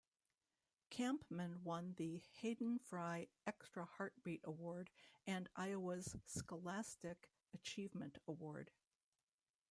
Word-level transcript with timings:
Kampman 0.89 1.61
won 1.63 1.93
the 1.95 2.23
Hayden 2.39 2.79
Fry 2.79 3.27
"Extra 3.45 3.85
Heartbeat" 3.85 4.41
award 4.43 4.89
and 5.27 5.47
Iowa's 5.55 6.17
Scholastic 6.25 7.29
Achievement 7.53 8.17
award. 8.27 8.71